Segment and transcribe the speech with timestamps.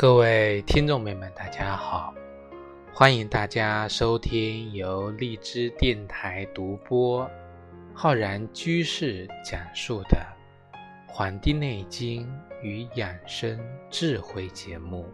[0.00, 2.14] 各位听众朋友们，大家好！
[2.94, 7.28] 欢迎大家收听由荔枝电台独播、
[7.92, 10.16] 浩然居士讲述的
[11.08, 12.32] 《黄帝内经
[12.62, 13.58] 与养生
[13.90, 15.04] 智慧》节目。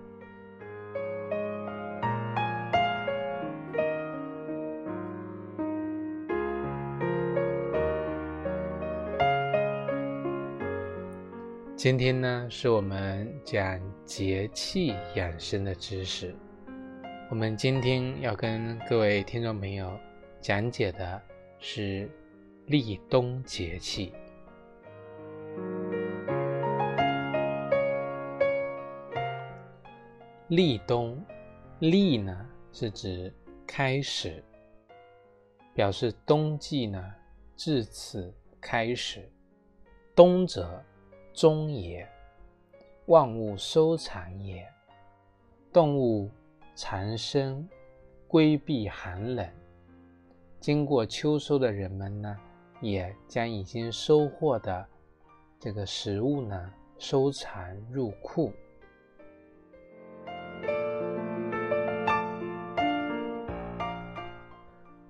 [11.85, 16.35] 今天呢，是我们讲节气养生的知识。
[17.29, 19.93] 我们今天要跟各位听众朋友
[20.41, 21.21] 讲解的
[21.59, 22.11] 是
[22.69, 24.15] 立冬节气。
[30.49, 31.23] 立冬，
[31.81, 33.31] 立呢是指
[33.67, 34.43] 开始，
[35.75, 37.13] 表示冬季呢
[37.55, 39.31] 至此开始。
[40.15, 40.83] 冬者。
[41.35, 42.09] 终也，
[43.07, 44.65] 万物收藏也。
[45.73, 46.31] 动物
[46.77, 47.69] 藏身，
[48.29, 49.45] 规避寒冷。
[50.61, 52.39] 经过秋收的人们呢，
[52.81, 54.87] 也将已经收获的
[55.59, 58.53] 这个食物呢，收藏入库。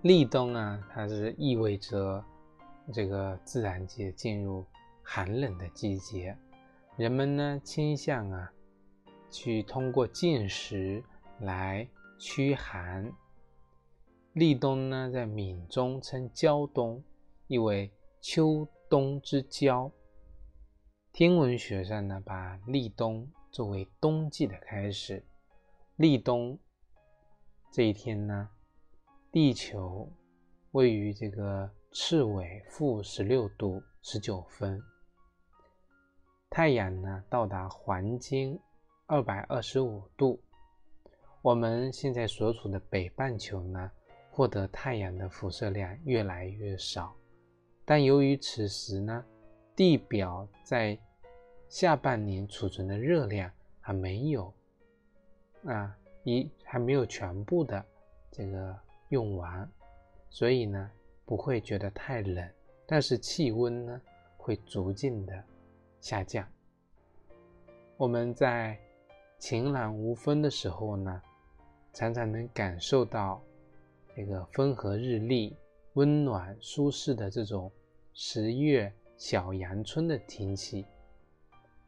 [0.00, 2.24] 立冬啊，它是意味着
[2.94, 4.64] 这个自然界进入。
[5.04, 6.36] 寒冷的季节，
[6.96, 8.52] 人们呢倾向啊，
[9.30, 11.04] 去通过进食
[11.40, 11.86] 来
[12.18, 13.12] 驱寒。
[14.32, 17.04] 立冬呢，在闽中称交冬，
[17.46, 19.92] 意为秋冬之交。
[21.12, 25.22] 天文学上呢，把立冬作为冬季的开始。
[25.96, 26.58] 立冬
[27.70, 28.48] 这一天呢，
[29.30, 30.10] 地球
[30.72, 34.82] 位于这个赤纬负十六度十九分。
[36.54, 38.56] 太阳呢到达黄金
[39.06, 40.40] 二百二十五度，
[41.42, 43.90] 我们现在所处的北半球呢，
[44.30, 47.12] 获得太阳的辐射量越来越少。
[47.84, 49.24] 但由于此时呢，
[49.74, 50.96] 地表在
[51.68, 53.50] 下半年储存的热量
[53.80, 54.54] 还没有
[55.64, 57.84] 啊，一还没有全部的
[58.30, 58.78] 这个
[59.08, 59.68] 用完，
[60.30, 60.88] 所以呢
[61.24, 62.48] 不会觉得太冷，
[62.86, 64.00] 但是气温呢
[64.36, 65.44] 会逐渐的。
[66.04, 66.46] 下降。
[67.96, 68.78] 我们在
[69.38, 71.22] 晴朗无风的时候呢，
[71.94, 73.42] 常常能感受到
[74.14, 75.56] 这个风和日丽、
[75.94, 77.72] 温暖舒适的这种
[78.12, 80.84] 十月小阳春的天气。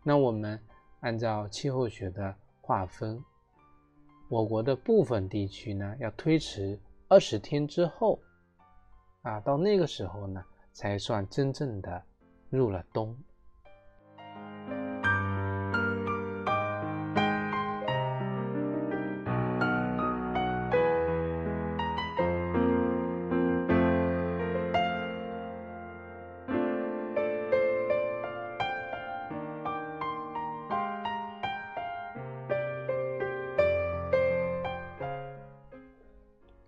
[0.02, 0.58] 那我们
[1.00, 3.22] 按照气候学的划分，
[4.30, 8.18] 我国的部分地区呢，要推迟二十天之后，
[9.20, 12.02] 啊，到那个时候呢，才算真正的
[12.48, 13.14] 入了冬。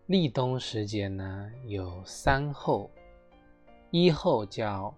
[0.08, 2.90] 立冬时节呢，有三候，
[3.90, 4.96] 一候叫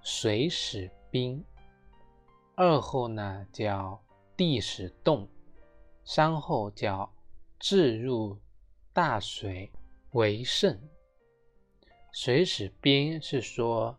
[0.00, 1.44] 水始冰，
[2.54, 4.00] 二候呢叫
[4.36, 5.28] 地始冻，
[6.04, 7.12] 三候叫
[7.58, 8.38] 置入
[8.92, 9.72] 大水
[10.12, 10.80] 为盛。
[12.12, 13.98] 水始冰是说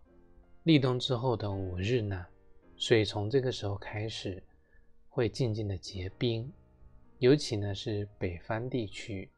[0.63, 2.25] 立冬之后的五日呢，
[2.77, 4.41] 水从这个时候开始
[5.09, 6.49] 会静静的结冰，
[7.17, 9.29] 尤其呢是北方地区。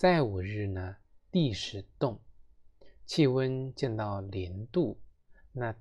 [0.00, 0.96] 再五日呢，
[1.30, 2.18] 地始冻，
[3.04, 4.98] 气温降到零度，
[5.52, 5.76] 那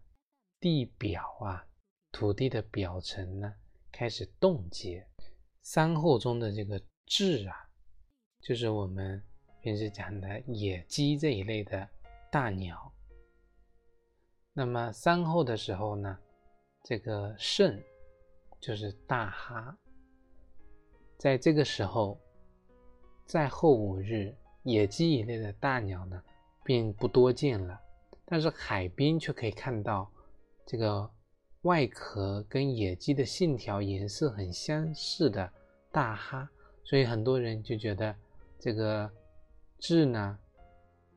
[0.59, 1.65] 地表啊，
[2.11, 3.55] 土地的表层呢
[3.89, 5.07] 开始冻结。
[5.61, 6.77] 三候中的这个
[7.07, 7.55] 雉啊，
[8.41, 9.23] 就是我们
[9.61, 11.87] 平时讲的野鸡这一类的
[12.29, 12.93] 大鸟。
[14.51, 16.19] 那么三候的时候呢，
[16.83, 17.81] 这个盛
[18.59, 19.77] 就是大哈，
[21.17, 22.19] 在这个时候。
[23.29, 24.33] 在后五日，
[24.63, 26.19] 野鸡一类的大鸟呢，
[26.63, 27.79] 并不多见了。
[28.25, 30.09] 但是海边却可以看到
[30.65, 31.07] 这个
[31.61, 35.47] 外壳跟野鸡的线条颜色很相似的
[35.91, 36.49] 大哈，
[36.83, 38.15] 所以很多人就觉得
[38.57, 39.07] 这个
[39.79, 40.35] 雉呢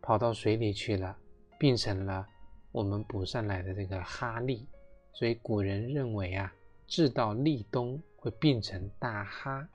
[0.02, 1.16] 跑到水里去了，
[1.58, 2.26] 变成了
[2.72, 4.68] 我们捕上来的这个哈利。
[5.14, 6.52] 所以古人认为啊，
[6.86, 9.66] 雉到立冬会变成大哈。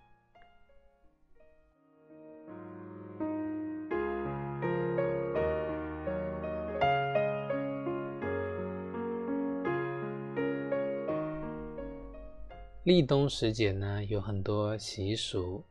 [12.87, 15.61] 立冬时节呢，有很多习俗。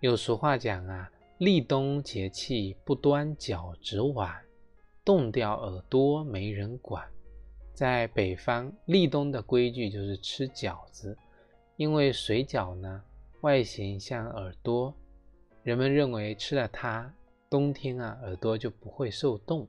[0.00, 1.08] 有俗话讲啊，
[1.38, 4.28] 立冬节气不端饺子碗，
[5.04, 7.08] 冻掉耳朵没人管。
[7.74, 11.16] 在北方，立冬的规矩就是吃饺子，
[11.76, 13.04] 因为水饺呢
[13.42, 14.92] 外形像耳朵，
[15.62, 17.08] 人们认为吃了它，
[17.48, 19.64] 冬天啊耳朵就不会受冻。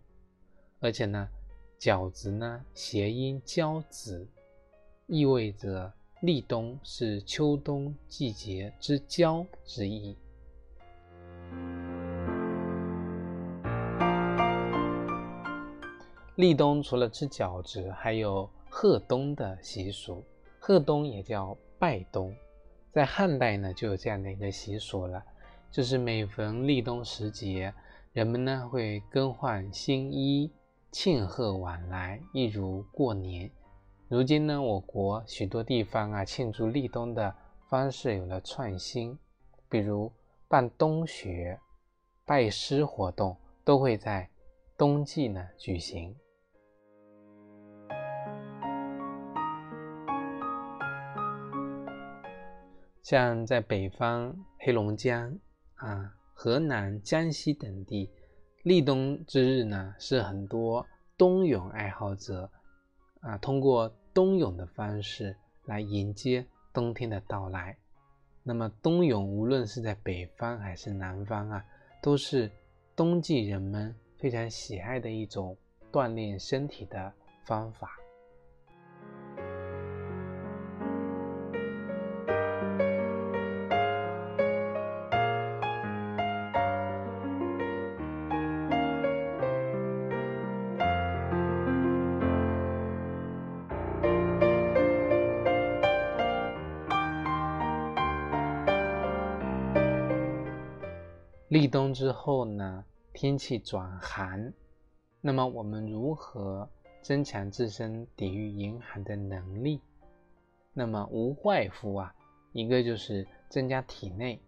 [0.80, 1.30] 而且呢，
[1.80, 4.28] 饺子呢谐音交子，
[5.06, 5.94] 意味着。
[6.22, 10.18] 立冬是秋冬季节之交之意。
[16.36, 20.22] 立冬除了吃饺子，还有贺冬的习俗。
[20.60, 22.36] 贺冬也叫拜冬，
[22.92, 25.24] 在汉代呢就有这样的一个习俗了，
[25.72, 27.74] 就是每逢立冬时节，
[28.12, 30.52] 人们呢会更换新衣，
[30.92, 33.50] 庆贺晚来，一如过年。
[34.10, 37.32] 如今呢，我国许多地方啊，庆祝立冬的
[37.68, 39.16] 方式有了创新，
[39.70, 40.12] 比如
[40.48, 41.60] 办冬学、
[42.26, 44.28] 拜师活动都会在
[44.76, 46.16] 冬季呢举行。
[53.04, 55.38] 像在北方黑龙江
[55.76, 58.10] 啊、河南、江西等地，
[58.64, 60.84] 立冬之日呢，是很多
[61.16, 62.50] 冬泳爱好者
[63.22, 63.94] 啊通过。
[64.20, 65.34] 冬泳的方式
[65.64, 67.78] 来迎接冬天的到来。
[68.44, 71.66] 那么，冬泳无论是在北方还是南方啊，
[72.02, 72.52] 都是
[72.98, 75.56] 冬季人们非常喜爱的一种
[75.90, 77.14] 锻炼身体的
[77.46, 77.98] 方法。
[101.50, 104.54] 立冬之后呢，天气转寒，
[105.20, 106.70] 那么我们如何
[107.02, 109.82] 增强自身抵御严寒的能力？
[110.74, 112.14] 那么无外乎啊，
[112.52, 114.40] 一个就是增加体内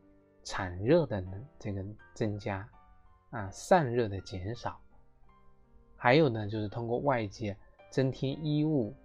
[0.44, 1.24] 产热的
[1.58, 1.84] 这个
[2.14, 2.70] 增加，
[3.32, 4.80] 啊散热的减少，
[5.98, 7.58] 还有呢就是通过外界
[7.90, 8.96] 增添衣物，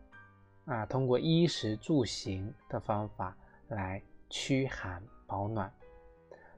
[0.67, 3.35] 啊通过衣食住行的方法
[3.69, 5.73] 来驱寒保暖。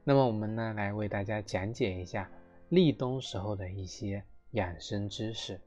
[0.09, 2.31] 那么我们呢，来为大家讲解一下
[2.71, 5.61] 立冬时候的一些养生知识。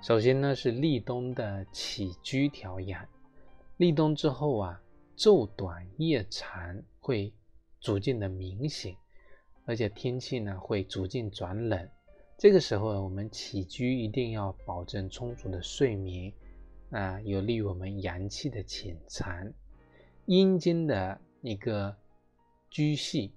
[0.00, 3.04] 首先呢，是立冬的起居调养。
[3.78, 4.80] 立冬之后啊，
[5.16, 7.34] 昼短夜长，会。
[7.84, 8.96] 逐渐的明显，
[9.66, 11.86] 而且天气呢会逐渐转冷。
[12.38, 16.32] 这个时候，我们起居一定要保证充足的睡眠，
[16.92, 19.52] 啊，有利于我们阳气的潜藏，
[20.24, 21.94] 阴经的一个
[22.70, 23.34] 居系。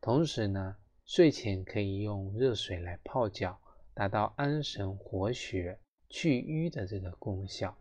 [0.00, 3.56] 同时呢，睡前可以用热水来泡脚，
[3.94, 7.72] 达到安神活血、去瘀的这个功效。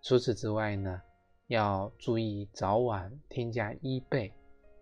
[0.00, 1.02] 除此之外呢，
[1.48, 4.32] 要注意早晚添加衣被。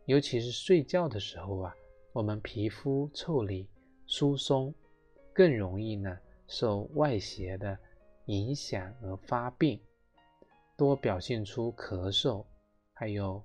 [0.07, 1.75] 尤其是睡觉的时候啊，
[2.13, 3.69] 我们皮肤腠理
[4.07, 4.75] 疏松，
[5.33, 6.19] 更容易呢
[6.49, 7.79] 受外邪的
[8.27, 9.81] 影响而发病，
[10.77, 12.45] 多表现出咳嗽，
[12.93, 13.41] 还有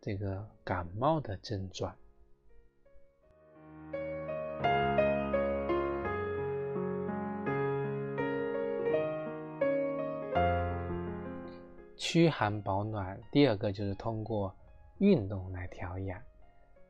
[0.00, 1.92] 这个感冒的症状。
[11.96, 14.54] 驱寒保暖，第二个就是通过。
[15.00, 16.22] 运动来调养。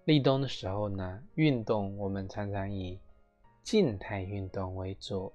[0.04, 2.98] 立冬的时候呢，运动我们常常以
[3.62, 5.32] 静态运动为主，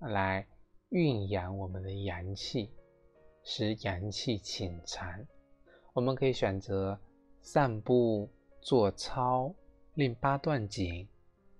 [0.00, 0.44] 来
[0.88, 2.70] 运养我们的阳气，
[3.44, 5.24] 使阳气潜藏。
[5.92, 6.98] 我们可以选择
[7.40, 8.28] 散步、
[8.60, 9.54] 做操、
[9.94, 11.06] 练八段锦、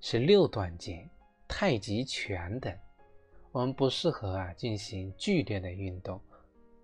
[0.01, 1.09] 十六段锦、
[1.47, 2.77] 太极拳等。
[3.53, 6.21] 我们不适合啊进行剧烈的运动，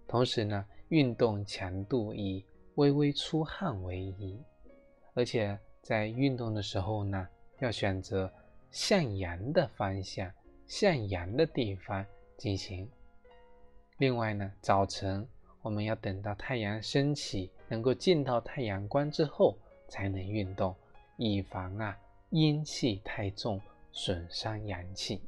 [0.06, 2.44] 同时呢，运动强度以。
[2.76, 4.38] 微微出汗为宜，
[5.14, 7.28] 而且在运动的时候呢，
[7.58, 8.30] 要选择
[8.70, 10.30] 向阳的方向、
[10.66, 12.04] 向阳的地方
[12.36, 12.88] 进行。
[13.98, 15.26] 另外呢，早晨
[15.62, 19.56] 我们要等到太阳升起，能够见到太阳光之后
[19.88, 20.74] 才能运动，
[21.16, 21.96] 以防啊
[22.28, 23.58] 阴气太重，
[23.90, 25.22] 损伤阳气。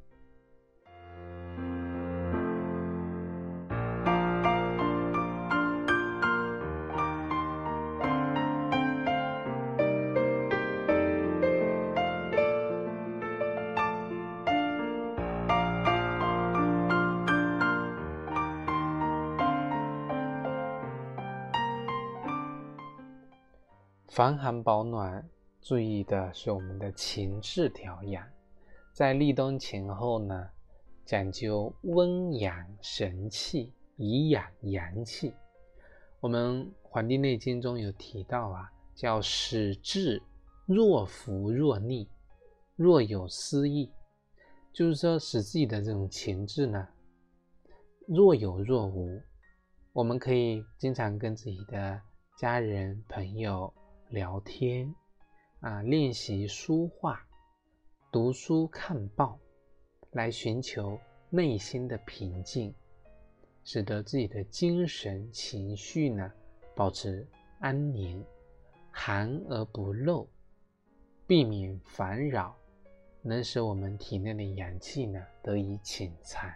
[24.18, 25.24] 防寒保暖，
[25.60, 28.26] 注意的是我们的情志调养。
[28.92, 30.50] 在立冬前后呢，
[31.04, 35.32] 讲究温养神气，以养阳气。
[36.18, 40.20] 我们《黄帝内经》中有提到啊，叫使志
[40.66, 42.08] 若浮若逆，
[42.74, 43.88] 若有思意，
[44.72, 46.88] 就是说使自己的这种情志呢，
[48.08, 49.22] 若有若无。
[49.92, 52.02] 我们可以经常跟自己的
[52.36, 53.72] 家人朋友。
[54.10, 54.94] 聊天
[55.60, 57.22] 啊，练习书画、
[58.10, 59.38] 读书、看报，
[60.12, 60.98] 来寻求
[61.28, 62.74] 内心的平静，
[63.64, 66.32] 使得自己的精神情绪呢
[66.74, 67.26] 保持
[67.60, 68.24] 安宁，
[68.90, 70.26] 寒而不露，
[71.26, 72.56] 避免烦扰，
[73.20, 76.50] 能使我们体内的阳气呢得以潜藏。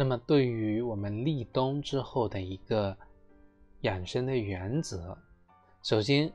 [0.00, 2.96] 那么，对于我们立冬之后的一个
[3.82, 5.14] 养生的原则，
[5.82, 6.32] 首先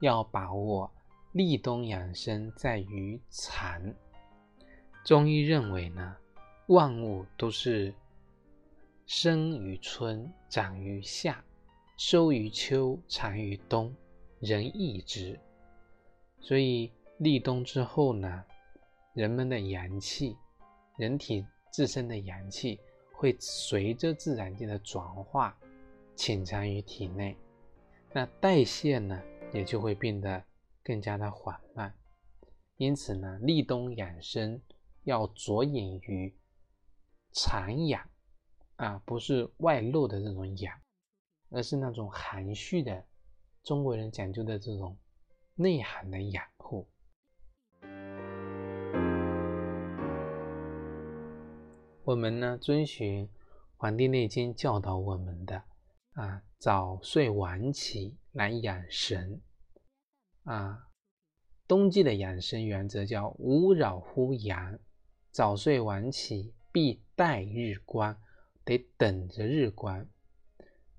[0.00, 0.90] 要把握
[1.30, 3.94] 立冬养生在于藏。
[5.04, 6.16] 中医认为呢，
[6.66, 7.94] 万物都是
[9.06, 11.44] 生于春，长于夏，
[11.96, 13.94] 收于秋，藏于冬，
[14.40, 15.38] 人亦之。
[16.40, 18.44] 所以立冬之后呢，
[19.14, 20.36] 人们的阳气，
[20.98, 22.80] 人体自身的阳气。
[23.16, 25.58] 会随着自然界的转化
[26.14, 27.34] 潜藏于体内，
[28.12, 29.20] 那代谢呢
[29.52, 30.44] 也就会变得
[30.84, 31.94] 更加的缓慢。
[32.76, 34.60] 因此呢，立冬养生
[35.04, 36.34] 要着眼于
[37.32, 38.06] 藏养
[38.76, 40.78] 啊，不是外露的这种养，
[41.50, 43.02] 而是那种含蓄的
[43.62, 44.94] 中国人讲究的这种
[45.54, 46.44] 内涵的养
[52.06, 53.26] 我们呢，遵循
[53.76, 55.64] 《黄帝内经》教导我们的
[56.12, 59.42] 啊，早睡晚起来养神
[60.44, 60.86] 啊。
[61.66, 64.78] 冬季的养生原则叫勿扰乎阳，
[65.32, 68.16] 早睡晚起必待日光，
[68.64, 70.06] 得等着日光。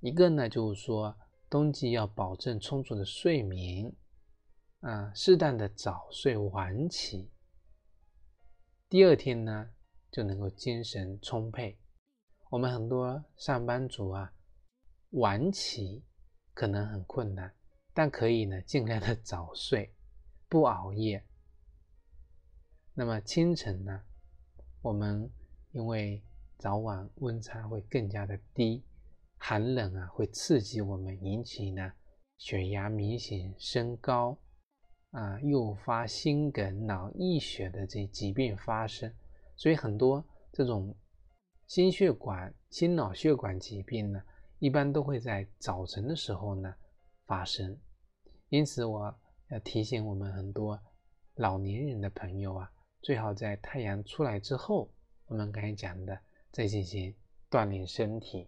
[0.02, 1.18] 一个呢，就是说
[1.50, 3.94] 冬季要保证充足的睡眠
[4.82, 7.32] 啊，适当的早睡晚起。
[8.90, 9.70] 第二天呢？
[10.12, 11.78] 就能够精神充沛。
[12.50, 14.34] 我们很多上班族啊，
[15.12, 16.04] 晚起
[16.54, 17.54] 可能很困难，
[17.94, 19.94] 但可以呢尽量的早睡，
[20.48, 21.24] 不熬夜。
[22.94, 24.02] 那么清晨呢，
[24.82, 25.30] 我们
[25.72, 26.24] 因为
[26.58, 28.84] 早晚温差会更加的低，
[29.38, 31.94] 寒冷啊会刺激我们，引起呢
[32.38, 34.38] 血压明显升高，
[35.12, 39.14] 啊诱发心梗、脑溢血的这疾病发生。
[39.58, 40.24] 所以很多
[40.54, 40.96] 这种
[41.66, 44.22] 心血管、心脑血管疾病呢，
[44.60, 46.74] 一般都会在早晨的时候呢
[47.26, 47.78] 发生。
[48.50, 49.14] 因此，我
[49.50, 50.80] 要提醒我们很多
[51.36, 52.72] 老年人的朋友啊，
[53.02, 54.90] 最好在太阳出来之后，
[55.26, 56.18] 我们刚才讲的
[56.52, 57.14] 再进行
[57.50, 58.48] 锻炼身体。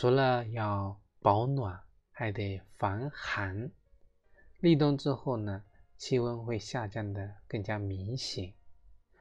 [0.00, 1.78] 除了要保暖，
[2.10, 3.70] 还得防寒。
[4.60, 5.62] 立冬之后呢，
[5.98, 8.50] 气温会下降的更加明显。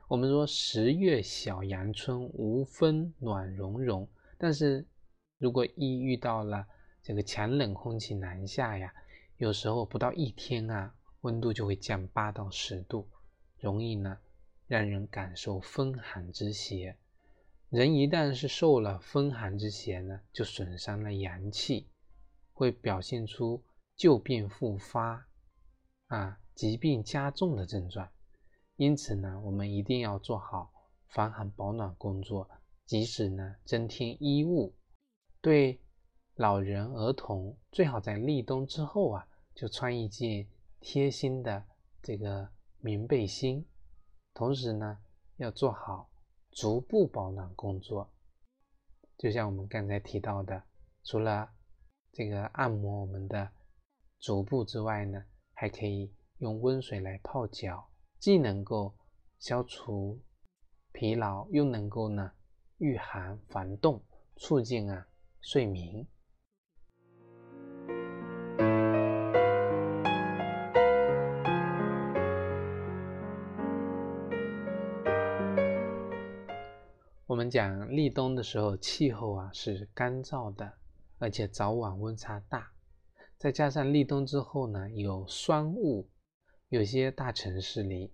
[0.07, 4.07] 我们说十月小阳春，无风暖融融。
[4.37, 4.87] 但是
[5.37, 6.65] 如果一遇到了
[7.03, 8.93] 这个强冷空气南下呀，
[9.35, 13.05] 有时候不到一天啊，温度就会降八到十度，
[13.59, 14.17] 容易呢
[14.65, 16.95] 让人感受风寒之邪。
[17.69, 21.87] 人一旦是受了风寒之邪呢，就损伤了阳气，
[22.51, 23.63] 会表现出
[23.95, 25.27] 旧病复发
[26.07, 28.09] 啊、疾病加重的症状。
[28.75, 30.73] 因此呢，我们一定要做好
[31.09, 32.49] 防寒保暖工作，
[32.87, 34.73] 及时呢增添衣物。
[35.39, 35.79] 对
[36.33, 40.47] 老人、儿童，最好在立冬之后啊，就穿一件
[40.79, 41.63] 贴心的
[42.01, 42.49] 这个
[42.79, 43.63] 棉背心。
[44.33, 44.97] 同时呢，
[45.37, 46.09] 要做好。
[46.59, 48.11] 足部保暖工作，
[49.17, 50.61] 就像我们刚才提到的，
[51.05, 51.49] 除了
[52.11, 53.49] 这个按摩我们的
[54.19, 55.23] 足部之外呢，
[55.53, 57.89] 还可以用温水来泡脚，
[58.19, 58.93] 既能够
[59.39, 60.19] 消除
[60.91, 62.29] 疲劳，又能够呢
[62.79, 64.03] 御寒防冻，
[64.35, 65.07] 促进啊
[65.39, 66.05] 睡眠。
[77.39, 80.73] 我们讲立冬的时候，气候啊是干燥的，
[81.19, 82.69] 而且早晚温差大，
[83.37, 86.05] 再加上立冬之后呢有霜雾，
[86.67, 88.11] 有些大城市里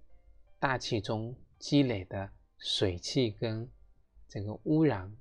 [0.59, 2.29] 大气中积累的
[2.59, 3.67] 水汽跟
[4.27, 5.11] 这个污染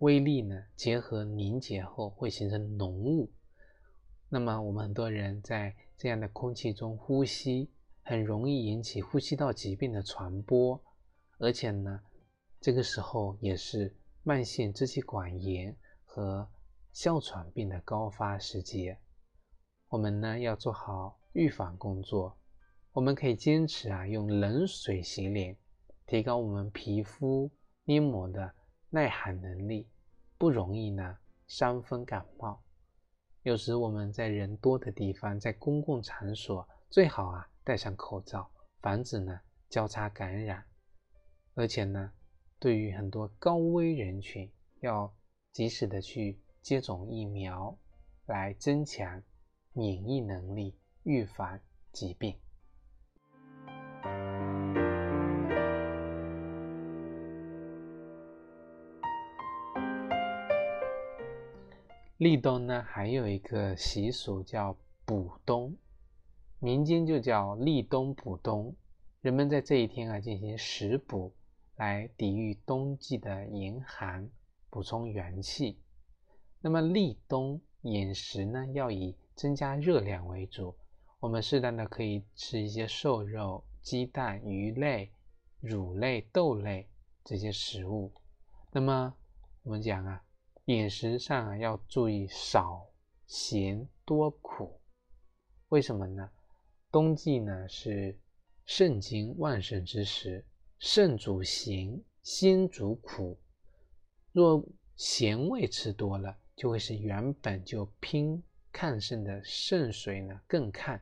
[0.00, 3.32] 微粒呢结合凝结后会形成浓雾，
[4.28, 7.70] 那么我们很多人在这样的空气中呼吸，
[8.02, 10.78] 很容易引起呼吸道疾病的传播，
[11.38, 12.02] 而且呢。
[12.66, 13.94] 这个时候也是
[14.24, 15.72] 慢性支气管炎
[16.04, 16.50] 和
[16.92, 18.98] 哮喘病的高发时节，
[19.86, 22.36] 我们呢要做好预防工作。
[22.90, 25.56] 我们可以坚持啊用冷水洗脸，
[26.08, 27.48] 提高我们皮肤
[27.84, 28.52] 黏膜的
[28.90, 29.88] 耐寒能力，
[30.36, 32.60] 不容易呢伤风感冒。
[33.44, 38.50] 有时我们在人多的地方，在公共场所，最好啊戴上口罩，
[38.82, 40.64] 防止呢交叉感染，
[41.54, 42.10] 而且呢。
[42.58, 45.12] 对于很多高危人群，要
[45.52, 47.76] 及时的去接种疫苗，
[48.24, 49.22] 来增强
[49.74, 51.60] 免疫能力，预防
[51.92, 52.34] 疾病。
[62.16, 65.76] 立冬呢，还有一个习俗叫补冬，
[66.58, 68.74] 民间就叫立冬补冬。
[69.20, 71.34] 人们在这一天啊进行食补。
[71.76, 74.30] 来抵御冬季的严寒，
[74.70, 75.78] 补充元气。
[76.60, 80.74] 那么立冬饮食呢，要以增加热量为主。
[81.20, 85.10] 我们适当的可以吃一些瘦肉、鸡蛋、鱼类、
[85.60, 86.88] 乳类、豆类
[87.24, 88.12] 这些食物。
[88.72, 89.14] 那么
[89.62, 90.22] 我们讲啊，
[90.66, 92.86] 饮食上啊要注意少
[93.26, 94.80] 咸多苦。
[95.68, 96.30] 为什么呢？
[96.90, 98.18] 冬季呢是
[98.64, 100.44] 肾经旺盛之时。
[100.78, 103.38] 肾主咸，心主苦。
[104.32, 104.62] 若
[104.94, 111.00] 咸味吃多了，就会使原本就拼亢盛的肾水呢更亢，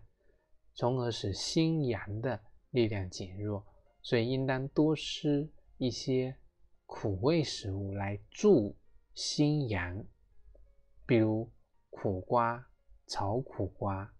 [0.74, 3.66] 从而使心阳的力量减弱。
[4.00, 6.36] 所以应当多吃一些
[6.86, 8.76] 苦味食物来助
[9.14, 10.04] 心阳，
[11.06, 11.50] 比如
[11.90, 12.64] 苦瓜、
[13.06, 14.14] 炒苦瓜、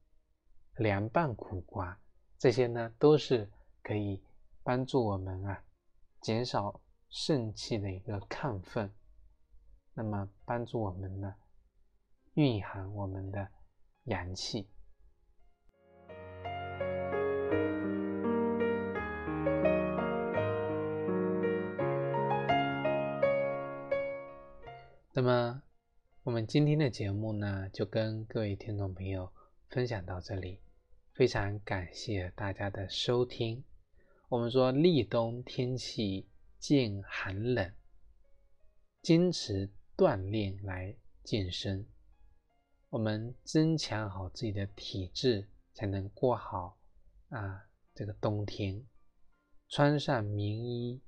[0.79, 2.01] 凉拌苦瓜，
[2.38, 3.49] 这些呢都是
[3.83, 4.21] 可以。
[4.64, 5.62] 帮助我们啊，
[6.22, 8.90] 减少肾气的一个亢奋，
[9.92, 11.35] 那么帮助我们呢，
[12.33, 13.46] 蕴含我们的
[14.05, 14.66] 阳气。
[25.12, 25.62] 那么
[26.22, 29.31] 我们今天的节目呢，就跟各位听众朋友
[29.68, 30.62] 分享到这里，
[31.12, 33.62] 非常感谢大家的收听。
[34.35, 37.73] 我们说立冬天气渐寒冷，
[39.01, 41.87] 坚持锻炼来健身，
[42.88, 46.81] 我们增强好自己的体质，才能过好
[47.29, 48.85] 啊这个冬天。
[49.68, 51.01] 穿上棉衣，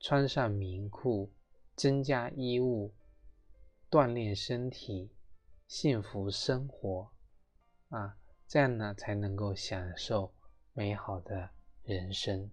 [0.00, 1.30] 穿上棉裤，
[1.76, 2.94] 增加衣物，
[3.90, 5.12] 锻炼身体，
[5.68, 7.12] 幸福生活
[7.90, 8.16] 啊，
[8.48, 10.34] 这样呢才能够享受
[10.72, 11.50] 美好的。
[11.84, 12.50] 人生。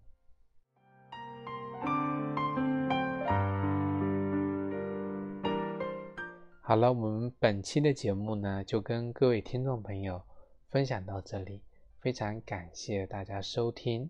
[6.62, 10.22] 好了，我们本期的节目呢，就跟各位听众朋友
[10.70, 11.64] 分享到这里，
[12.02, 14.10] 非常感谢大家收听。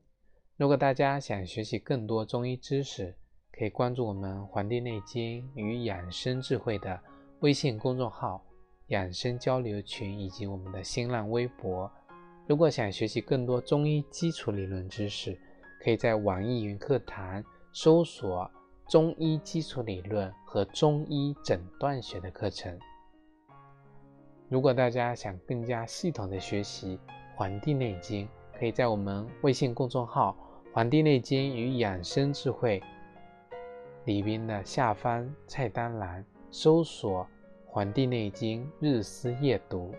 [0.57, 3.15] 如果大家想学习更多中医知识，
[3.51, 6.99] 可以关注我们《黄帝内经与养生智慧》的
[7.41, 8.43] 微信公众号、
[8.87, 11.91] 养生交流群以及我们的新浪微博。
[12.47, 15.37] 如果想学习更多中医基础理论知识，
[15.81, 18.49] 可以在网易云课堂搜索
[18.89, 22.77] “中医基础理论”和“中医诊断学”的课程。
[24.49, 26.97] 如果大家想更加系统的学习
[27.35, 28.25] 《黄帝内经》，
[28.59, 30.35] 可以在我们微信公众号
[30.73, 32.81] 《黄帝内经与养生智慧》
[34.03, 37.23] 里边的下方菜单栏搜索
[37.65, 39.91] 《黄帝内经日思夜读》。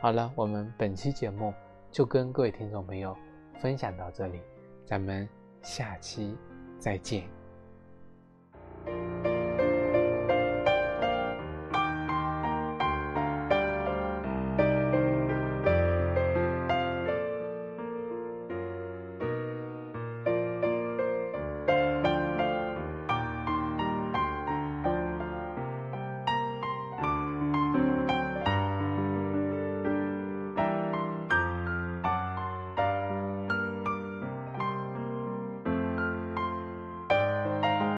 [0.00, 1.52] 好了，我们本期节目。
[1.90, 3.16] 就跟各位听众朋友
[3.58, 4.40] 分享到这里，
[4.86, 5.28] 咱们
[5.60, 6.36] 下期
[6.78, 7.24] 再见。